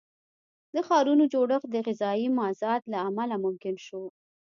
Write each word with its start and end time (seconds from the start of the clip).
د 0.73 0.75
ښارونو 0.87 1.23
جوړښت 1.33 1.67
د 1.71 1.75
غذایي 1.87 2.27
مازاد 2.39 2.81
له 2.91 2.97
امله 3.07 3.35
ممکن 3.45 3.75
شو. 3.85 4.03